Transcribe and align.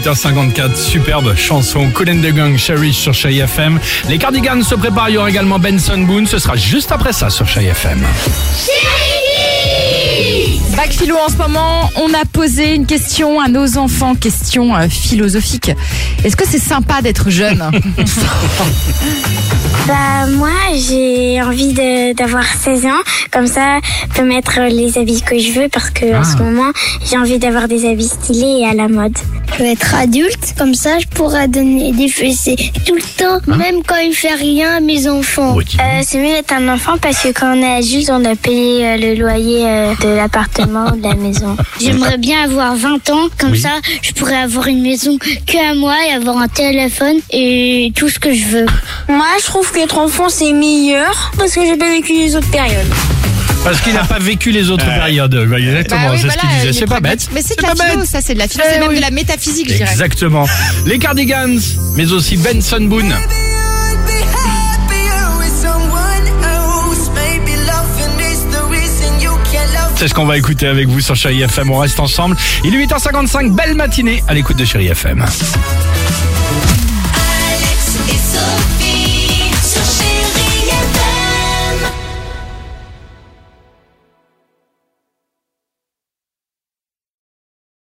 8h54, 0.00 0.76
superbe 0.76 1.34
chanson 1.36 1.90
Cool 1.92 2.10
and 2.10 2.22
the 2.22 2.32
Gang, 2.32 2.56
Cherish 2.56 2.96
sur 2.96 3.12
Chai 3.12 3.36
FM. 3.36 3.78
Les 4.08 4.16
Cardigans 4.16 4.62
se 4.62 4.74
préparent, 4.74 5.10
il 5.10 5.16
y 5.16 5.18
aura 5.18 5.28
également 5.28 5.58
Benson 5.58 5.98
Boone, 5.98 6.26
ce 6.26 6.38
sera 6.38 6.56
juste 6.56 6.90
après 6.90 7.12
ça 7.12 7.28
sur 7.28 7.46
Chai 7.46 7.64
FM. 7.64 8.02
Bac 10.74 10.90
philo 10.92 11.16
en 11.16 11.28
ce 11.28 11.36
moment, 11.36 11.90
on 11.96 12.14
a 12.14 12.24
posé 12.32 12.74
une 12.76 12.86
question 12.86 13.40
à 13.40 13.48
nos 13.48 13.76
enfants, 13.76 14.14
question 14.14 14.74
euh, 14.74 14.88
philosophique. 14.88 15.70
Est-ce 16.24 16.36
que 16.36 16.46
c'est 16.48 16.58
sympa 16.58 17.02
d'être 17.02 17.28
jeune? 17.28 17.62
Bah 19.86 20.26
moi 20.34 20.50
j'ai 20.76 21.42
envie 21.42 21.72
d'avoir 22.14 22.44
16 22.44 22.86
ans, 22.86 23.00
comme 23.32 23.46
ça 23.46 23.78
je 24.08 24.20
peux 24.20 24.26
mettre 24.26 24.60
les 24.68 24.98
habits 24.98 25.22
que 25.22 25.38
je 25.38 25.52
veux 25.52 25.68
parce 25.68 25.90
que 25.90 26.14
en 26.14 26.22
ce 26.22 26.36
moment 26.36 26.70
j'ai 27.08 27.16
envie 27.16 27.38
d'avoir 27.38 27.66
des 27.66 27.88
habits 27.88 28.08
stylés 28.08 28.60
et 28.60 28.66
à 28.66 28.74
la 28.74 28.88
mode. 28.88 29.16
Je 29.60 29.66
veux 29.66 29.72
être 29.72 29.94
adulte, 29.94 30.54
comme 30.56 30.72
ça 30.74 30.98
je 30.98 31.06
pourrais 31.06 31.46
donner 31.46 31.92
des 31.92 32.08
fessées 32.08 32.56
tout 32.86 32.94
le 32.94 33.02
temps, 33.02 33.40
même 33.58 33.82
quand 33.86 33.98
il 33.98 34.14
fait 34.14 34.32
rien 34.32 34.76
à 34.76 34.80
mes 34.80 35.06
enfants. 35.06 35.52
Oui. 35.54 35.66
Euh, 35.78 36.00
c'est 36.02 36.16
mieux 36.16 36.32
d'être 36.32 36.54
un 36.54 36.66
enfant 36.72 36.96
parce 36.96 37.22
que 37.22 37.28
quand 37.28 37.54
on 37.54 37.60
est 37.62 37.76
adulte 37.76 38.08
on 38.10 38.20
doit 38.20 38.36
payer 38.36 38.86
euh, 38.86 38.96
le 38.96 39.20
loyer 39.20 39.66
euh, 39.66 39.94
de 40.02 40.08
l'appartement 40.16 40.86
ou 40.94 40.96
de 40.96 41.02
la 41.02 41.14
maison. 41.14 41.58
J'aimerais 41.80 42.16
bien 42.16 42.44
avoir 42.44 42.74
20 42.74 43.10
ans, 43.10 43.28
comme 43.36 43.50
Oui. 43.50 43.60
ça 43.60 43.80
je 44.00 44.12
pourrais 44.12 44.36
avoir 44.38 44.66
une 44.66 44.80
maison 44.80 45.18
que 45.18 45.70
à 45.70 45.74
moi 45.74 45.94
et 46.08 46.14
avoir 46.14 46.38
un 46.38 46.48
téléphone 46.48 47.16
et 47.30 47.92
tout 47.94 48.08
ce 48.08 48.18
que 48.18 48.32
je 48.32 48.46
veux. 48.46 48.66
Moi 49.10 49.26
je 49.40 49.44
trouve 49.44 49.70
qu'être 49.72 49.98
enfant 49.98 50.30
c'est 50.30 50.54
meilleur 50.54 51.32
parce 51.36 51.52
que 51.52 51.66
j'ai 51.66 51.76
pas 51.76 51.90
vécu 51.90 52.14
les 52.14 52.34
autres 52.34 52.50
périodes. 52.50 52.86
Parce 53.64 53.80
qu'il 53.82 53.92
n'a 53.92 54.04
pas 54.04 54.18
vécu 54.18 54.50
les 54.50 54.70
autres 54.70 54.84
périodes. 54.86 55.34
Bah, 55.48 55.58
exactement, 55.58 56.00
Bah 56.06 56.10
oui, 56.12 56.18
c'est 56.20 56.26
voilà, 56.26 56.42
ce 56.42 56.46
qu'il 56.46 56.56
disait. 56.60 56.72
C'est 56.80 56.86
pas 56.86 57.00
bête. 57.00 57.28
Mais 57.32 57.42
c'est 57.42 57.56
de 57.56 57.62
pas 57.62 57.74
la 57.74 57.84
philo, 57.90 58.04
ça 58.04 58.20
c'est 58.22 58.34
de 58.34 58.38
la 58.38 58.48
philo, 58.48 58.64
Eh 58.66 58.72
c'est 58.72 58.80
même 58.80 58.88
oui. 58.88 58.96
de 58.96 59.00
la 59.00 59.10
métaphysique, 59.10 59.68
je 59.70 59.74
dirais. 59.76 59.90
Exactement. 59.90 60.46
Les 60.86 60.98
Cardigans, 60.98 61.58
mais 61.94 62.10
aussi 62.12 62.36
Benson 62.36 62.80
Boone. 62.82 63.14
C'est 69.96 70.08
ce 70.08 70.14
qu'on 70.14 70.24
va 70.24 70.38
écouter 70.38 70.66
avec 70.66 70.88
vous 70.88 71.00
sur 71.00 71.14
Chéri 71.14 71.42
FM. 71.42 71.70
On 71.70 71.78
reste 71.78 72.00
ensemble. 72.00 72.34
Il 72.64 72.74
est 72.74 72.86
8h55. 72.86 73.50
Belle 73.54 73.74
matinée 73.74 74.22
à 74.28 74.32
l'écoute 74.34 74.56
de 74.56 74.64
Chéri 74.64 74.86
FM. 74.88 75.24